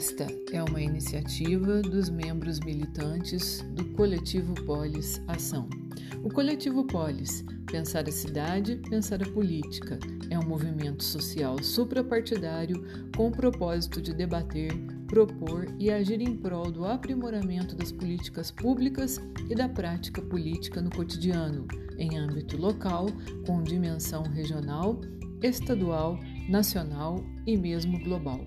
[0.00, 5.68] Esta é uma iniciativa dos membros militantes do Coletivo Polis Ação.
[6.24, 9.98] O Coletivo Polis, Pensar a Cidade, Pensar a Política,
[10.30, 12.82] é um movimento social suprapartidário
[13.14, 14.72] com o propósito de debater,
[15.06, 20.88] propor e agir em prol do aprimoramento das políticas públicas e da prática política no
[20.88, 23.04] cotidiano, em âmbito local,
[23.46, 24.98] com dimensão regional,
[25.42, 28.40] estadual, nacional e mesmo global.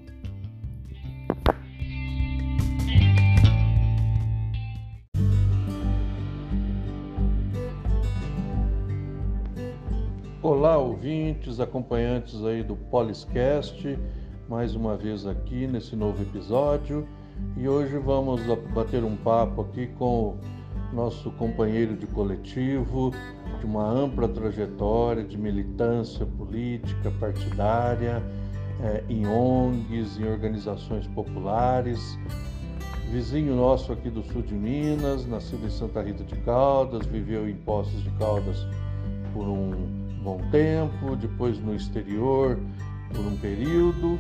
[10.64, 14.00] Olá, ouvintes, acompanhantes aí do Poliscast,
[14.48, 17.06] mais uma vez aqui nesse novo episódio.
[17.58, 18.40] E hoje vamos
[18.74, 23.12] bater um papo aqui com o nosso companheiro de coletivo,
[23.60, 28.24] de uma ampla trajetória de militância política, partidária,
[28.82, 32.18] é, em ONGs, em organizações populares.
[33.12, 37.54] Vizinho nosso aqui do sul de Minas, nascido em Santa Rita de Caldas, viveu em
[37.54, 38.66] Poços de Caldas
[39.34, 42.58] por um bom tempo, depois no exterior
[43.14, 44.18] por um período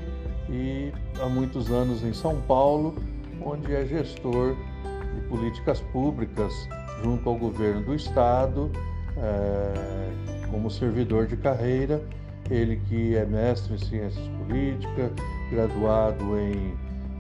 [0.49, 2.95] e há muitos anos em São Paulo,
[3.41, 4.55] onde é gestor
[5.15, 6.53] de políticas públicas
[7.01, 8.69] junto ao governo do estado,
[9.17, 12.01] é, como servidor de carreira.
[12.51, 15.11] Ele que é mestre em ciências políticas,
[15.49, 16.73] graduado em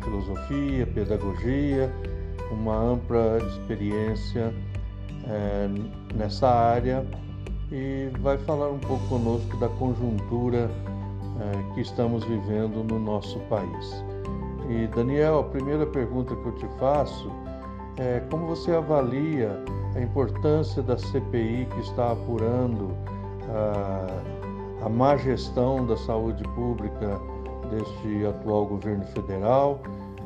[0.03, 1.89] filosofia, pedagogia,
[2.51, 4.53] uma ampla experiência
[5.25, 5.69] é,
[6.13, 7.05] nessa área
[7.73, 10.69] e vai falar um pouco conosco da conjuntura
[11.39, 14.05] é, que estamos vivendo no nosso país.
[14.69, 17.31] E Daniel, a primeira pergunta que eu te faço
[17.97, 19.59] é como você avalia
[19.95, 22.95] a importância da CPI que está apurando
[23.49, 27.19] a, a má gestão da saúde pública
[27.71, 29.81] deste atual governo federal,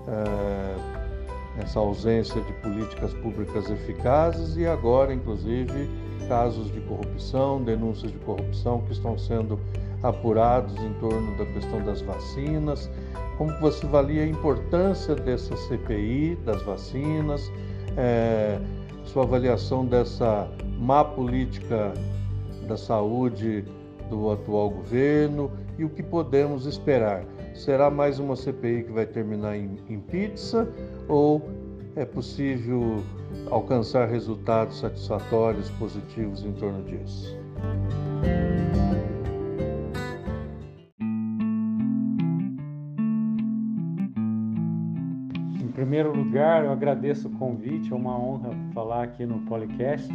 [0.05, 5.89] é, essa ausência de políticas públicas eficazes e agora, inclusive,
[6.27, 9.59] casos de corrupção, denúncias de corrupção que estão sendo
[10.03, 12.89] apurados em torno da questão das vacinas.
[13.37, 17.51] Como você avalia a importância dessa CPI das vacinas,
[17.95, 18.59] é,
[19.05, 21.93] sua avaliação dessa má política
[22.67, 23.65] da saúde
[24.09, 27.23] do atual governo e o que podemos esperar?
[27.53, 30.67] Será mais uma CPI que vai terminar em, em pizza
[31.07, 31.41] ou
[31.97, 33.03] é possível
[33.49, 37.35] alcançar resultados satisfatórios, positivos em torno disso.
[45.59, 50.13] Em primeiro lugar, eu agradeço o convite, é uma honra falar aqui no Policast.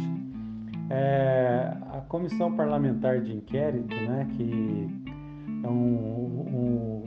[0.89, 4.89] É, a Comissão Parlamentar de Inquérito, né, que
[5.63, 7.03] é um, um,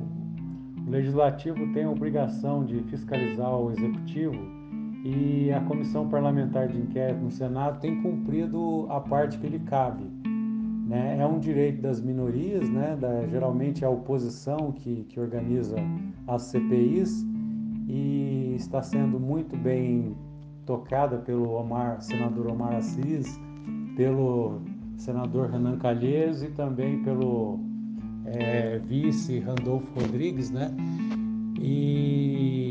[0.87, 4.66] o Legislativo tem a obrigação de fiscalizar o Executivo
[5.07, 10.05] e a Comissão Parlamentar de Inquérito no Senado tem cumprido a parte que lhe cabe.
[10.89, 11.19] Né?
[11.21, 12.97] É um direito das minorias, né?
[13.01, 15.77] Da, geralmente é a oposição que, que organiza
[16.27, 17.25] as CPIs
[17.87, 20.17] e está sendo muito bem
[20.65, 23.41] tocada pelo Omar, senador Omar Assis,
[23.97, 24.61] pelo
[24.97, 27.61] senador Renan Calheiros e também pelo
[28.25, 30.69] é, vice Randolfo Rodrigues, né?
[31.61, 32.66] E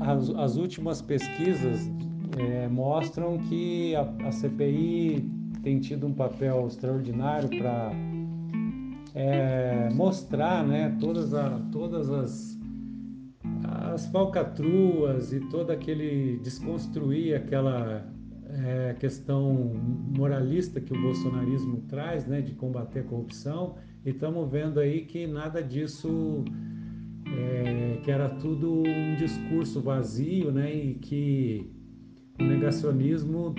[0.00, 1.90] as, as últimas pesquisas
[2.38, 5.30] é, mostram que a, a, CPI
[5.62, 7.92] tem tido um papel extraordinário para
[9.14, 12.58] é, mostrar né, todas, a, todas as,
[13.92, 18.04] as falcatruas e todo aquele desconstruir aquela
[18.48, 19.72] é, questão
[20.16, 25.26] moralista que o bolsonarismo traz, né, de combater a corrupção, e estamos vendo aí que
[25.26, 26.44] nada disso
[27.26, 30.74] é, que era tudo um discurso vazio, né?
[30.74, 31.70] E que
[32.38, 33.54] o negacionismo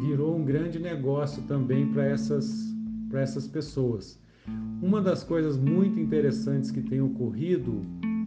[0.00, 2.74] virou um grande negócio também para essas,
[3.12, 4.20] essas pessoas.
[4.80, 7.82] Uma das coisas muito interessantes que tem ocorrido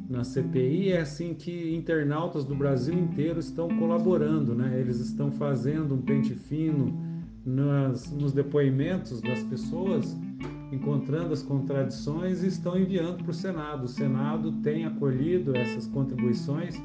[0.09, 4.79] na CPI é assim que internautas do Brasil inteiro estão colaborando, né?
[4.79, 6.93] Eles estão fazendo um pente fino
[7.45, 10.15] nas, nos depoimentos das pessoas
[10.71, 13.85] encontrando as contradições e estão enviando para o Senado.
[13.85, 16.75] O Senado tem acolhido essas contribuições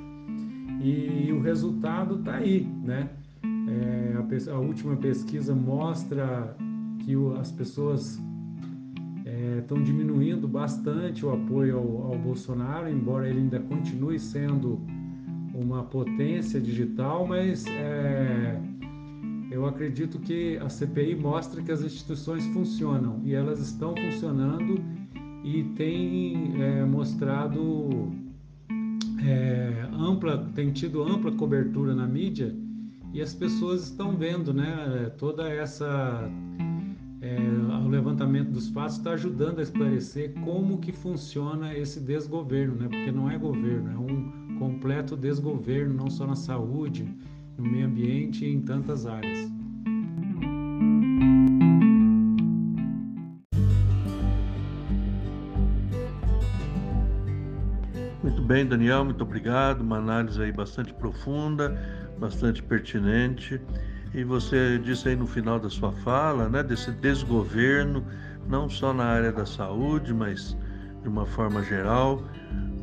[0.83, 3.11] e o resultado está aí, né?
[3.43, 6.57] É, a, a, última pesquisa mostra
[7.01, 8.21] que o, as pessoas
[9.59, 14.81] estão é, diminuindo bastante o apoio ao, ao Bolsonaro, embora ele ainda continue sendo
[15.55, 18.61] uma potência digital, mas é,
[19.51, 24.83] eu acredito que a CPI mostra que as instituições funcionam e elas estão funcionando
[25.43, 28.13] e tem é, mostrado
[29.25, 32.55] é, ampla, tem tido ampla cobertura na mídia
[33.13, 35.11] e as pessoas estão vendo, né?
[35.19, 36.31] Toda essa
[37.21, 37.37] é,
[37.85, 42.89] o levantamento dos fatos está ajudando a esclarecer como que funciona esse desgoverno, né?
[42.89, 47.09] Porque não é governo, é um completo desgoverno, não só na saúde,
[47.61, 49.51] no meio ambiente e em tantas áreas.
[58.23, 59.83] Muito bem, Daniel, muito obrigado.
[59.83, 61.79] Uma análise aí bastante profunda,
[62.19, 63.61] bastante pertinente.
[64.15, 68.05] E você disse aí no final da sua fala, né, desse desgoverno,
[68.49, 70.57] não só na área da saúde, mas
[71.03, 72.23] de uma forma geral.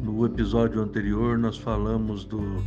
[0.01, 2.63] No episódio anterior nós falamos do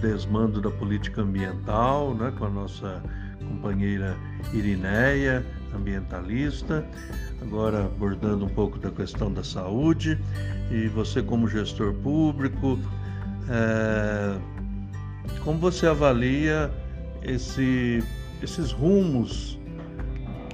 [0.00, 3.02] desmando da política ambiental, né, com a nossa
[3.48, 4.16] companheira
[4.52, 5.44] Irineia,
[5.74, 6.84] ambientalista,
[7.42, 10.18] agora abordando um pouco da questão da saúde.
[10.70, 12.78] E você, como gestor público,
[13.48, 14.38] é,
[15.42, 16.70] como você avalia
[17.22, 18.02] esse,
[18.42, 19.58] esses rumos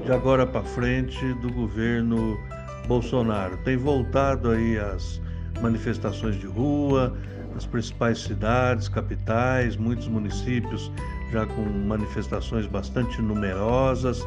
[0.05, 2.39] de agora para frente do governo
[2.87, 3.57] Bolsonaro?
[3.59, 5.21] Tem voltado aí as
[5.61, 7.17] manifestações de rua,
[7.55, 10.91] nas principais cidades, capitais, muitos municípios
[11.33, 14.27] já com manifestações bastante numerosas,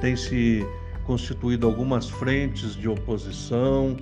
[0.00, 0.64] tem se
[1.04, 3.96] constituído algumas frentes de oposição,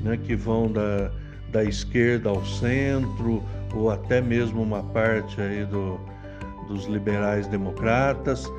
[0.00, 1.10] né, que vão da,
[1.50, 3.42] da esquerda ao centro,
[3.74, 6.00] ou até mesmo uma parte aí do,
[6.68, 8.50] dos liberais democratas,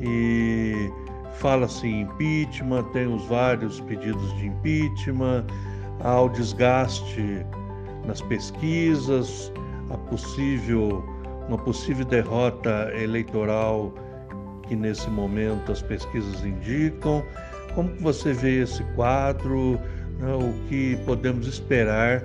[0.00, 0.90] e
[1.38, 5.44] fala-se em impeachment, tem os vários pedidos de impeachment,
[6.00, 7.44] há o desgaste
[8.08, 9.52] nas pesquisas,
[9.90, 11.04] a possível,
[11.46, 13.92] uma possível derrota eleitoral
[14.66, 17.22] que nesse momento as pesquisas indicam.
[17.74, 19.78] Como você vê esse quadro?
[20.18, 20.34] Né?
[20.34, 22.24] O que podemos esperar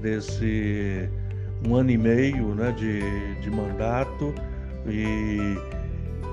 [0.00, 1.08] desse
[1.66, 3.00] um ano e meio né, de,
[3.40, 4.32] de mandato
[4.86, 5.56] e,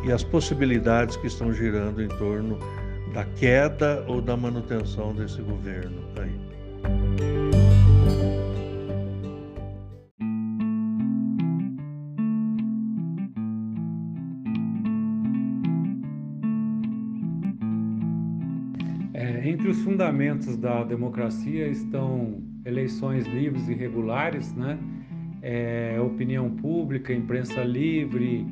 [0.06, 2.60] e as possibilidades que estão girando em torno
[3.14, 7.43] da queda ou da manutenção desse governo aí?
[20.14, 24.78] Fundamentos da democracia estão eleições livres e regulares, né?
[25.42, 28.46] É, opinião pública, imprensa livre,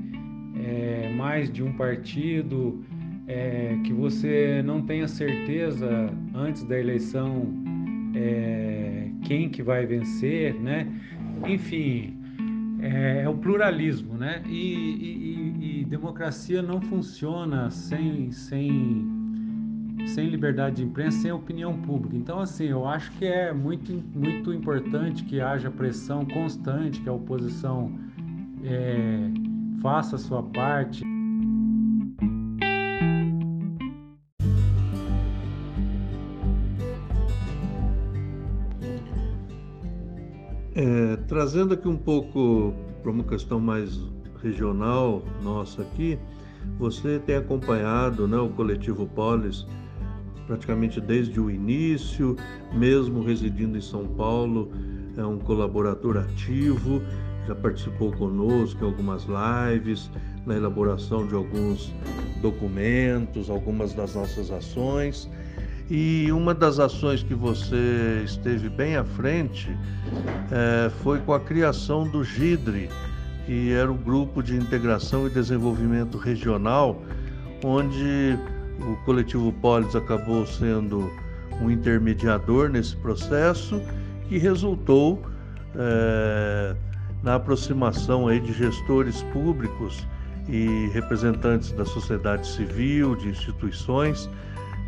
[0.56, 2.84] é, mais de um partido,
[3.28, 7.48] é, que você não tenha certeza antes da eleição
[8.16, 10.88] é, quem que vai vencer, né?
[11.48, 12.18] Enfim,
[12.82, 14.42] é, é o pluralismo, né?
[14.48, 19.21] E, e, e democracia não funciona sem, sem
[20.08, 22.16] sem liberdade de imprensa, sem opinião pública.
[22.16, 27.14] Então, assim, eu acho que é muito, muito importante que haja pressão constante, que a
[27.14, 27.92] oposição
[28.64, 29.30] é,
[29.82, 31.04] faça a sua parte.
[40.74, 44.00] É, trazendo aqui um pouco para uma questão mais
[44.42, 46.18] regional nossa aqui,
[46.80, 49.68] você tem acompanhado né, o coletivo Polis
[50.48, 52.36] praticamente desde o início,
[52.74, 54.72] mesmo residindo em São Paulo,
[55.18, 57.02] é um colaborador ativo,
[57.48, 60.10] já participou conosco em algumas lives,
[60.46, 61.94] na elaboração de alguns
[62.42, 65.30] documentos, algumas das nossas ações.
[65.90, 69.76] E uma das ações que você esteve bem à frente
[70.50, 72.90] é, foi com a criação do GIDRE,
[73.46, 77.02] que era o Grupo de Integração e Desenvolvimento Regional,
[77.64, 78.40] onde
[78.86, 81.12] o coletivo Polis acabou sendo
[81.62, 83.82] um intermediador nesse processo
[84.28, 85.22] que resultou
[85.76, 86.76] é,
[87.24, 90.06] na aproximação aí de gestores públicos
[90.50, 94.30] e representantes da sociedade civil, de instituições,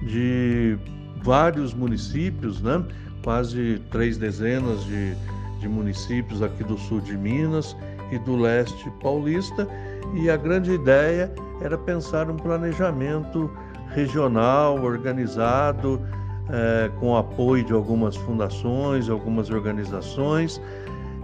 [0.02, 0.78] de
[1.22, 2.84] vários municípios, né?
[3.24, 5.16] quase três dezenas de,
[5.60, 7.76] de municípios aqui do sul de Minas
[8.12, 9.68] e do leste paulista,
[10.14, 11.32] e a grande ideia
[11.62, 13.50] era pensar um planejamento
[13.94, 16.02] regional, organizado,
[16.50, 20.62] é, com apoio de algumas fundações, algumas organizações,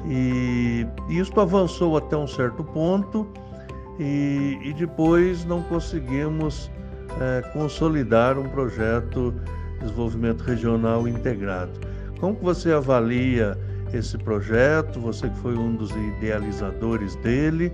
[0.06, 3.28] e isso avançou até um certo ponto
[4.00, 6.72] e, e depois não conseguimos
[7.20, 9.34] é, consolidar um projeto
[9.74, 11.72] de desenvolvimento regional integrado.
[12.20, 13.58] Como que você avalia
[13.94, 15.00] esse projeto?
[15.02, 17.72] Você que foi um dos idealizadores dele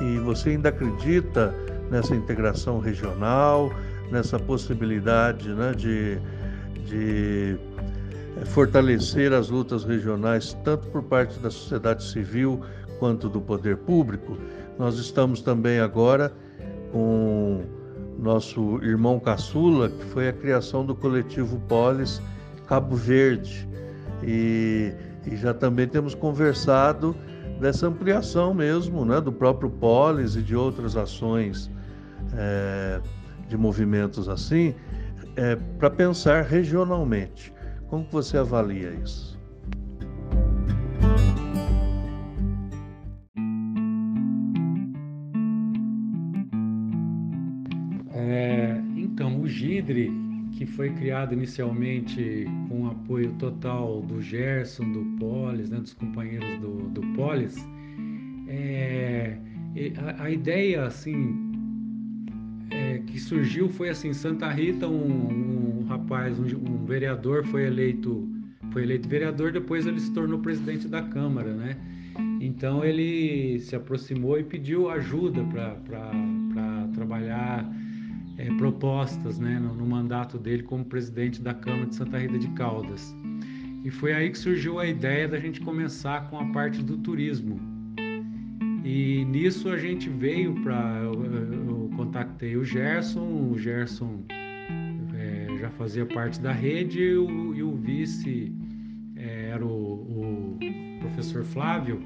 [0.00, 1.54] e você ainda acredita
[1.90, 3.70] nessa integração regional?
[4.10, 6.18] Nessa possibilidade né, de,
[6.86, 7.58] de
[8.40, 12.60] é, fortalecer as lutas regionais, tanto por parte da sociedade civil
[12.98, 14.36] quanto do poder público.
[14.78, 16.32] Nós estamos também agora
[16.92, 17.62] com
[18.18, 22.20] nosso irmão caçula, que foi a criação do coletivo Polis
[22.66, 23.68] Cabo Verde.
[24.22, 24.92] E,
[25.26, 27.16] e já também temos conversado
[27.58, 31.70] dessa ampliação mesmo, né, do próprio Polis e de outras ações
[32.34, 33.00] é,
[33.50, 34.74] de movimentos assim,
[35.36, 37.52] é, para pensar regionalmente.
[37.88, 39.38] Como você avalia isso?
[48.14, 50.12] É, então, o GIDRE,
[50.56, 56.60] que foi criado inicialmente com o apoio total do Gerson, do Polis, né, dos companheiros
[56.60, 57.56] do, do Polis,
[58.46, 59.36] é,
[59.98, 61.49] a, a, ideia assim
[62.98, 68.28] que surgiu foi assim Santa Rita um, um rapaz um, um, vereador foi eleito
[68.72, 71.76] foi eleito vereador depois ele se tornou presidente da Câmara né
[72.40, 77.70] então ele se aproximou e pediu ajuda para trabalhar
[78.40, 82.48] é, propostas né, no, no, mandato dele como presidente da Câmara de Santa Rita de
[82.50, 83.14] Caldas.
[83.84, 87.60] E foi aí que surgiu a ideia da gente começar com a parte do turismo.
[88.82, 91.02] E nisso a gente veio para.
[92.10, 94.24] Contactei o Gerson, o Gerson
[95.14, 98.52] é, já fazia parte da rede e o, e o vice
[99.14, 100.58] é, era o, o,
[100.98, 102.02] professor Flávio,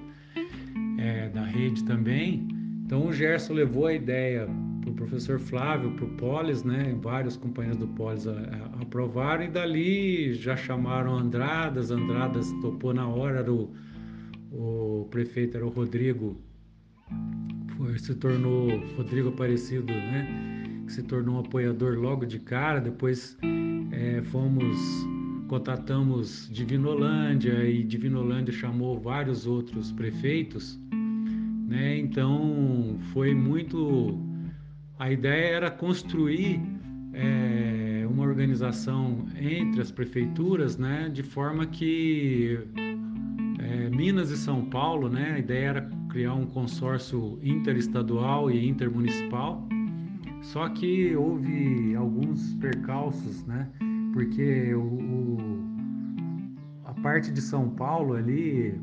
[0.98, 2.46] é, da rede também.
[2.84, 4.46] Então o Gerson levou a ideia
[4.82, 6.94] para o professor Flávio, para o Polis, né?
[7.00, 8.26] Vários companheiros do Polis
[8.82, 13.72] aprovaram e dali já chamaram Andradas, Andradas topou na hora, era o,
[14.52, 16.36] o prefeito era o Rodrigo,
[17.98, 20.84] se tornou Rodrigo Aparecido, né?
[20.88, 23.36] Se tornou um apoiador logo de cara, depois
[23.92, 24.76] é, fomos
[25.48, 30.78] contatamos Divinolândia e Divinolândia chamou vários outros prefeitos,
[31.68, 31.98] né?
[31.98, 34.18] Então foi muito
[34.98, 36.60] a ideia era construir
[37.12, 42.58] é, uma organização entre as prefeituras, né, de forma que
[43.58, 49.66] é, Minas e São Paulo, né, a ideia era criar um consórcio interestadual e intermunicipal.
[50.42, 53.68] Só que houve alguns percalços, né,
[54.12, 55.38] porque o, o
[56.84, 58.80] a parte de São Paulo ali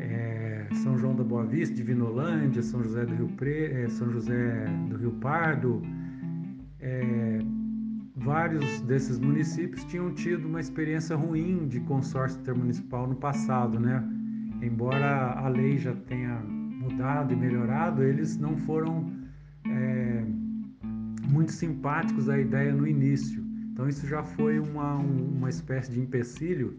[0.00, 3.66] é, são João da Boa Vista, Divinolândia, São José do Rio, Pre...
[3.66, 5.82] Eh, São José do Rio Pardo,
[6.80, 7.38] é...
[8.16, 14.02] vários desses municípios tinham tido uma experiência ruim de consórcio intermunicipal no passado, né?
[14.62, 16.61] Embora a lei já tenha
[16.92, 19.10] mudado e melhorado, eles não foram
[19.66, 20.24] é...
[21.28, 23.42] muito simpáticos à ideia no início.
[23.72, 26.78] Então isso já foi uma, uma espécie de empecilho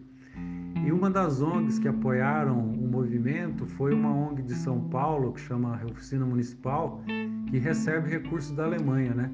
[0.85, 5.39] e uma das ONGs que apoiaram o movimento foi uma ONG de São Paulo, que
[5.39, 7.01] chama Oficina Municipal,
[7.49, 9.13] que recebe recursos da Alemanha.
[9.13, 9.31] Né?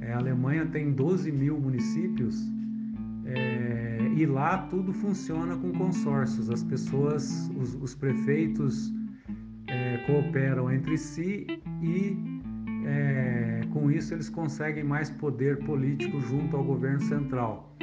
[0.00, 2.50] É, a Alemanha tem 12 mil municípios
[3.26, 6.48] é, e lá tudo funciona com consórcios.
[6.48, 8.92] As pessoas, os, os prefeitos
[10.06, 11.46] cooperam entre si
[11.82, 12.16] e
[12.84, 17.76] é, com isso eles conseguem mais poder político junto ao governo central.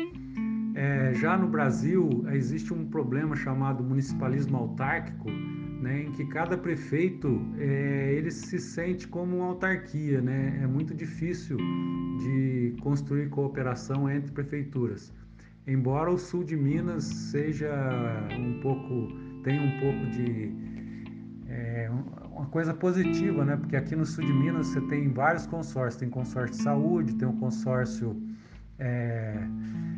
[0.76, 5.30] É, já no Brasil existe um problema chamado municipalismo autárquico,
[5.82, 10.60] né, em que cada prefeito é, ele se sente como uma autarquia, né?
[10.62, 11.58] É muito difícil
[12.20, 15.14] de construir cooperação entre prefeituras.
[15.66, 17.70] Embora o sul de Minas seja
[18.38, 19.08] um pouco
[19.44, 20.52] tenha um pouco de
[21.58, 21.90] é,
[22.32, 23.58] uma coisa positiva, né?
[23.58, 27.28] Porque aqui no sul de Minas você tem vários consórcios, tem consórcio de saúde, tem
[27.28, 28.16] um consórcio
[28.78, 29.40] é,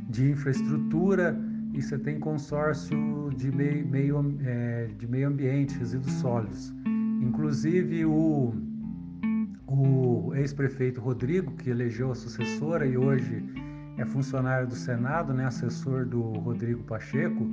[0.10, 1.38] de infraestrutura
[1.74, 6.74] e você tem consórcio de meio, meio, é, de meio ambiente, resíduos sólidos.
[7.22, 8.54] Inclusive o,
[9.68, 13.44] o ex-prefeito Rodrigo, que elegeu a sucessora e hoje
[13.98, 17.46] é funcionário do Senado, né, assessor do Rodrigo Pacheco,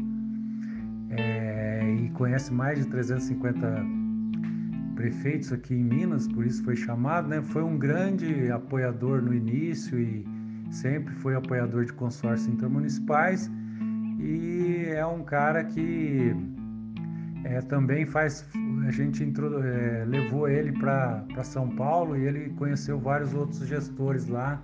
[2.11, 3.85] conhece mais de 350
[4.95, 9.99] prefeitos aqui em Minas, por isso foi chamado, né, foi um grande apoiador no início
[9.99, 10.25] e
[10.71, 13.51] sempre foi apoiador de consórcios intermunicipais
[14.19, 16.35] e é um cara que
[17.45, 18.45] é, também faz.
[18.87, 24.63] A gente é, levou ele para São Paulo e ele conheceu vários outros gestores lá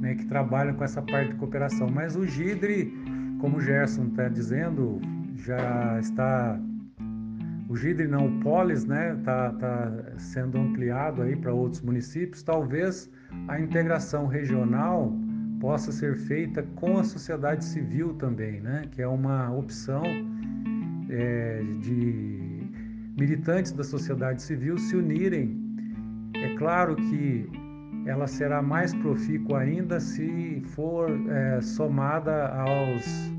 [0.00, 1.88] né, que trabalham com essa parte de cooperação.
[1.88, 2.92] Mas o Gidre,
[3.40, 5.00] como o Gerson está dizendo,
[5.44, 6.58] já está.
[7.68, 12.42] O Gidre não, o Polis, né, está tá sendo ampliado aí para outros municípios.
[12.42, 13.08] Talvez
[13.46, 15.16] a integração regional
[15.60, 18.84] possa ser feita com a sociedade civil também, né?
[18.90, 20.02] que é uma opção
[21.08, 22.40] é, de
[23.16, 25.60] militantes da sociedade civil se unirem.
[26.34, 27.46] É claro que
[28.06, 33.29] ela será mais profícua ainda se for é, somada aos,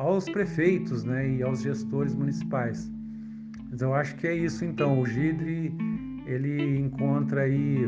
[0.00, 2.90] aos prefeitos né, e aos gestores municipais.
[3.70, 4.98] Mas eu acho que é isso então.
[4.98, 5.76] O GIDRE
[6.26, 7.86] ele encontra aí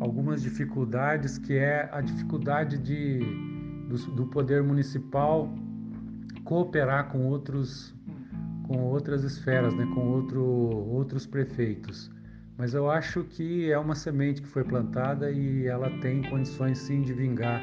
[0.00, 3.20] algumas dificuldades, que é a dificuldade de,
[3.88, 5.48] do, do poder municipal
[6.44, 7.94] cooperar com outros
[8.66, 12.10] com outras esferas, né, com outro, outros prefeitos.
[12.56, 17.02] Mas eu acho que é uma semente que foi plantada e ela tem condições sim
[17.02, 17.60] de vingar.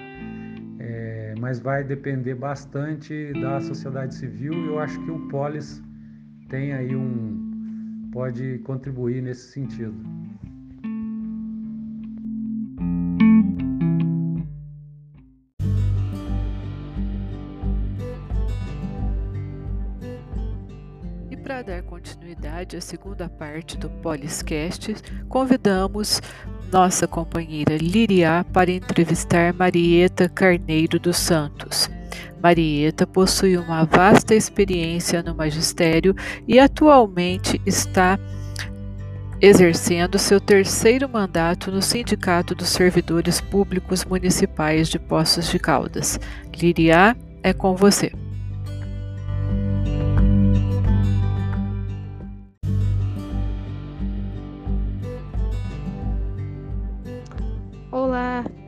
[0.77, 5.81] É, mas vai depender bastante da sociedade civil e eu acho que o Polis
[6.49, 10.18] tem aí um pode contribuir nesse sentido.
[22.59, 24.95] Continuidade à segunda parte do Poliscast,
[25.27, 26.21] convidamos
[26.71, 31.89] nossa companheira Liriá para entrevistar Marieta Carneiro dos Santos.
[32.41, 36.15] Marieta possui uma vasta experiência no magistério
[36.47, 38.19] e atualmente está
[39.41, 46.19] exercendo seu terceiro mandato no Sindicato dos Servidores Públicos Municipais de Poços de Caldas.
[46.57, 48.11] Liriá, é com você.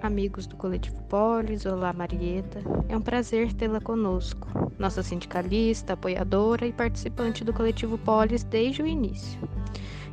[0.02, 2.60] Amigos do Coletivo Polis, olá Marieta.
[2.88, 8.88] É um prazer tê-la conosco, nossa sindicalista, apoiadora e participante do Coletivo Polis desde o
[8.88, 9.40] início.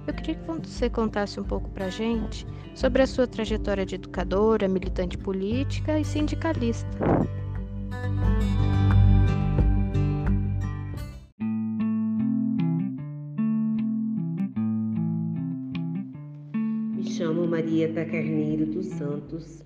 [0.07, 4.67] Eu queria que você contasse um pouco pra gente sobre a sua trajetória de educadora,
[4.67, 6.89] militante política e sindicalista.
[17.19, 19.65] Chamo Marieta Carneiro dos Santos,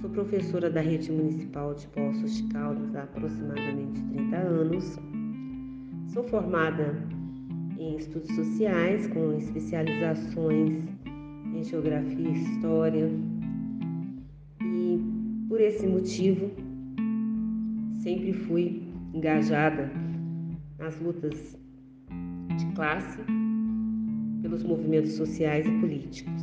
[0.00, 4.96] Sou professora da rede municipal de Poços de Caldas há aproximadamente 30 anos.
[6.12, 6.94] Sou formada
[7.76, 10.84] em estudos sociais com especializações
[11.52, 13.10] em geografia e história.
[14.62, 15.00] E
[15.48, 16.48] por esse motivo
[18.04, 19.90] sempre fui engajada
[20.78, 21.58] nas lutas
[22.56, 23.18] de classe
[24.50, 26.42] pelos movimentos sociais e políticos.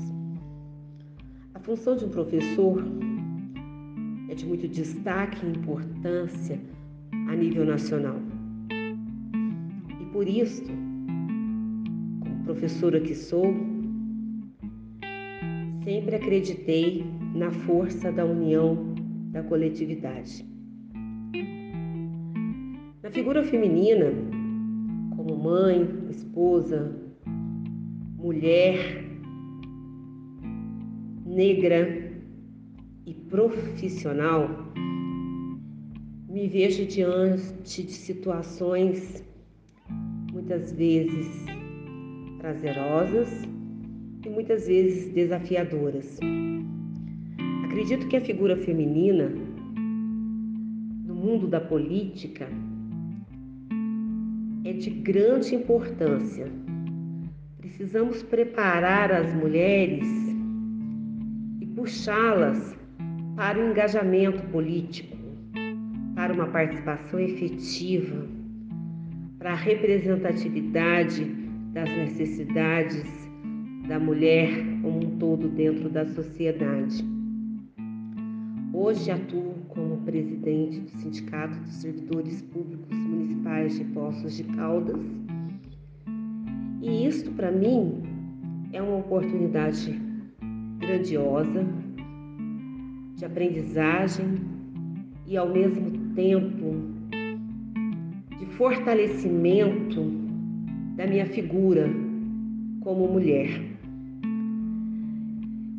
[1.54, 2.82] A função de um professor
[4.30, 6.58] é de muito destaque e importância
[7.28, 8.16] a nível nacional.
[10.02, 10.64] E por isso,
[12.22, 13.54] como professora que sou,
[15.84, 17.04] sempre acreditei
[17.36, 18.96] na força da união
[19.32, 20.46] da coletividade.
[23.04, 24.14] Na figura feminina,
[25.14, 27.07] como mãe, esposa,
[28.18, 29.06] mulher,
[31.26, 32.12] negra,
[33.06, 34.50] e profissional,
[36.28, 39.24] me vejo diante de situações
[40.34, 41.46] muitas vezes
[42.40, 43.30] prazerosas
[44.26, 46.20] e muitas vezes desafiadoras.
[47.66, 49.30] Acredito que a figura feminina
[51.06, 52.50] no mundo da política
[54.66, 56.67] é de grande importância.
[57.78, 60.08] Precisamos preparar as mulheres
[61.62, 62.76] e puxá-las
[63.36, 65.16] para o engajamento político,
[66.16, 68.26] para uma participação efetiva,
[69.38, 71.26] para a representatividade
[71.72, 73.06] das necessidades
[73.88, 74.50] da mulher
[74.82, 77.06] como um todo dentro da sociedade.
[78.74, 85.00] Hoje atuo como presidente do Sindicato dos Servidores Públicos Municipais de Poços de Caldas.
[86.88, 88.02] E isto, para mim,
[88.72, 90.00] é uma oportunidade
[90.78, 91.68] grandiosa
[93.14, 94.36] de aprendizagem
[95.26, 96.76] e, ao mesmo tempo,
[98.40, 100.02] de fortalecimento
[100.96, 101.90] da minha figura
[102.80, 103.50] como mulher.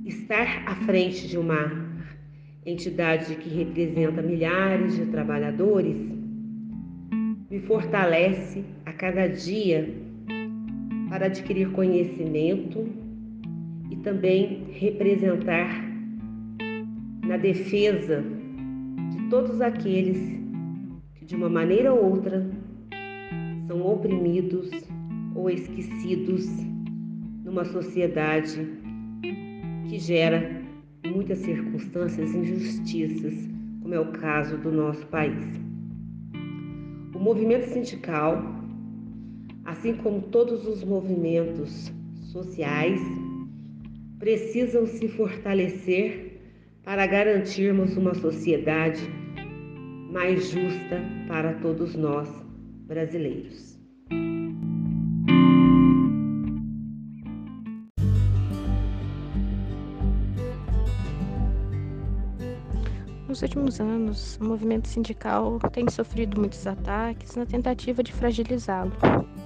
[0.05, 1.89] Estar à frente de uma
[2.67, 5.97] entidade que representa milhares de trabalhadores
[7.51, 10.07] me fortalece a cada dia
[11.09, 12.89] para adquirir conhecimento
[13.91, 15.89] e também representar
[17.27, 18.25] na defesa
[19.11, 20.19] de todos aqueles
[21.15, 22.51] que, de uma maneira ou outra,
[23.67, 24.71] são oprimidos
[25.35, 26.47] ou esquecidos
[27.45, 28.67] numa sociedade
[29.89, 30.63] que gera
[31.07, 33.49] muitas circunstâncias, injustiças,
[33.83, 35.47] como é o caso do nosso país.
[37.15, 38.58] O movimento sindical,
[39.69, 41.93] assim como todos os movimentos
[42.33, 42.99] sociais,
[44.19, 46.41] precisam se fortalecer
[46.83, 49.03] para garantirmos uma sociedade
[50.11, 52.31] mais justa para todos nós
[52.87, 53.79] brasileiros.
[63.39, 68.91] Nos últimos anos, o movimento sindical tem sofrido muitos ataques na tentativa de fragilizá-lo,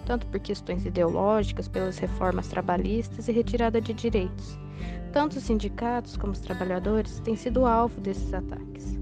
[0.06, 4.58] tanto por questões ideológicas, pelas reformas trabalhistas e retirada de direitos.
[5.12, 8.98] Tanto os sindicatos como os trabalhadores têm sido alvo desses ataques.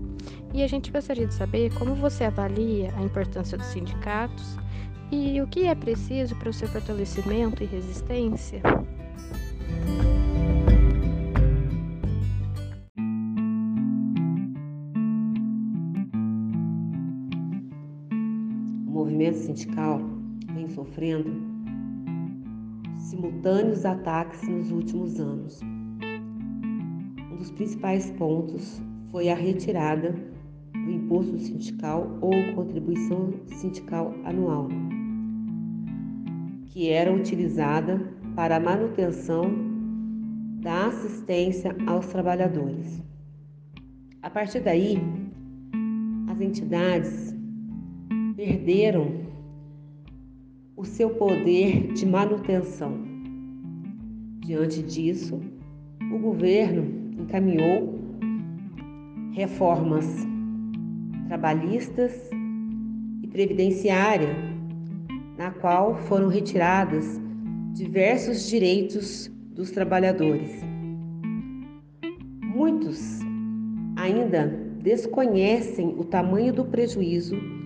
[0.53, 4.57] E a gente gostaria de saber como você avalia a importância dos sindicatos
[5.13, 8.61] e o que é preciso para o seu fortalecimento e resistência.
[18.91, 20.01] Movimento sindical
[20.53, 21.31] vem sofrendo
[22.97, 25.61] simultâneos ataques nos últimos anos.
[27.31, 30.13] Um dos principais pontos foi a retirada
[30.73, 34.69] do imposto sindical ou contribuição sindical anual,
[36.67, 38.01] que era utilizada
[38.35, 39.53] para a manutenção
[40.61, 43.01] da assistência aos trabalhadores.
[44.23, 44.99] A partir daí,
[46.29, 47.30] as entidades
[48.41, 49.21] perderam
[50.75, 52.99] o seu poder de manutenção.
[54.39, 55.39] Diante disso,
[56.11, 58.01] o governo encaminhou
[59.35, 60.07] reformas
[61.29, 62.31] trabalhistas
[63.23, 64.35] e previdenciária,
[65.37, 67.21] na qual foram retiradas
[67.75, 70.51] diversos direitos dos trabalhadores.
[72.43, 73.19] Muitos
[73.97, 74.47] ainda
[74.83, 77.60] desconhecem o tamanho do prejuízo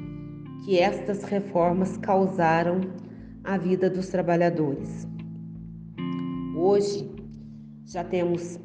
[0.64, 2.80] que estas reformas causaram
[3.44, 5.06] à vida dos trabalhadores.
[6.56, 7.06] Hoje
[7.84, 8.58] já temos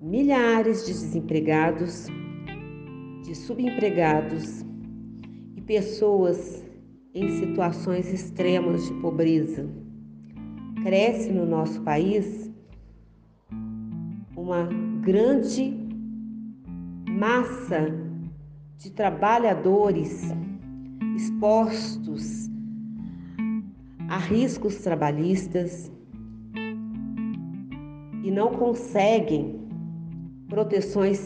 [0.00, 2.06] milhares de desempregados,
[3.22, 4.64] de subempregados
[5.54, 6.64] e pessoas
[7.14, 9.64] em situações extremas de pobreza.
[10.82, 12.50] Cresce no nosso país
[14.36, 14.68] uma
[15.04, 15.72] grande
[17.08, 18.01] massa
[18.82, 20.22] de trabalhadores
[21.14, 22.50] expostos
[24.08, 25.90] a riscos trabalhistas
[28.24, 29.60] e não conseguem
[30.48, 31.20] proteções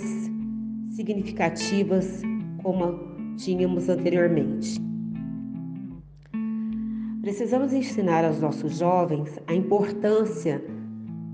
[0.90, 2.21] significativas
[2.62, 2.99] como
[3.37, 4.79] tínhamos anteriormente.
[7.23, 10.62] Precisamos ensinar aos nossos jovens a importância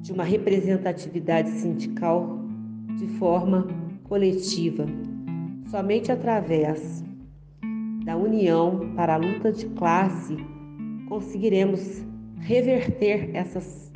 [0.00, 2.38] de uma representatividade sindical
[2.96, 3.66] de forma
[4.04, 4.86] coletiva
[5.72, 7.02] Somente através
[8.04, 10.36] da união para a luta de classe
[11.08, 12.04] conseguiremos
[12.40, 13.90] reverter essas,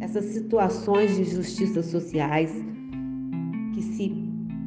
[0.00, 2.52] essas situações de injustiças sociais
[3.74, 4.12] que se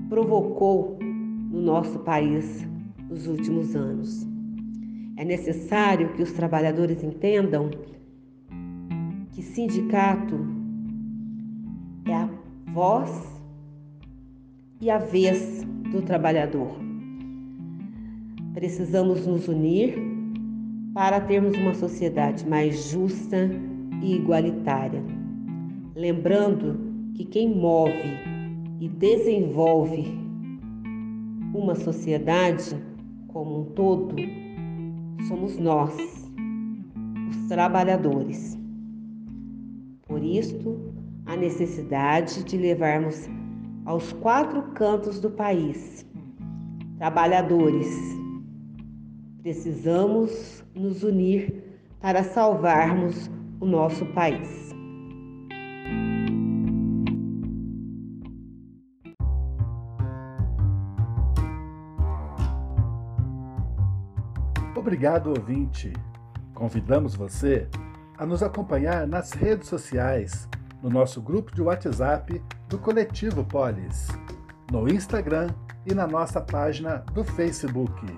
[0.07, 2.65] provocou no nosso país
[3.10, 4.25] nos últimos anos.
[5.17, 7.69] É necessário que os trabalhadores entendam
[9.31, 10.47] que sindicato
[12.05, 12.29] é a
[12.71, 13.12] voz
[14.79, 16.78] e a vez do trabalhador.
[18.54, 19.95] Precisamos nos unir
[20.93, 23.50] para termos uma sociedade mais justa
[24.02, 25.04] e igualitária.
[25.95, 26.80] Lembrando
[27.13, 27.91] que quem move
[28.80, 30.06] e desenvolve
[31.54, 32.76] uma sociedade
[33.28, 34.15] como um todo
[35.28, 35.93] somos nós,
[37.30, 38.58] os trabalhadores.
[40.08, 40.78] Por isto,
[41.26, 43.28] a necessidade de levarmos
[43.88, 46.06] aos quatro cantos do país.
[46.97, 47.88] Trabalhadores,
[49.41, 51.63] precisamos nos unir
[52.02, 54.67] para salvarmos o nosso país.
[64.76, 65.93] Obrigado, ouvinte.
[66.54, 67.69] Convidamos você
[68.17, 70.50] a nos acompanhar nas redes sociais
[70.88, 74.08] no nosso grupo de WhatsApp do Coletivo Polis,
[74.71, 75.50] no Instagram
[75.86, 78.17] e na nossa página do Facebook.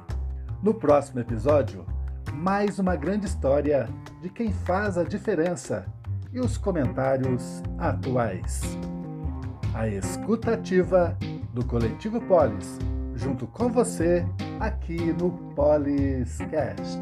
[0.62, 1.84] No próximo episódio,
[2.32, 3.89] mais uma grande história
[4.21, 5.84] de quem faz a diferença
[6.32, 8.62] e os comentários atuais.
[9.73, 11.17] A escutativa
[11.51, 12.77] do Coletivo Polis,
[13.15, 14.23] junto com você
[14.60, 16.99] aqui no Poliscast.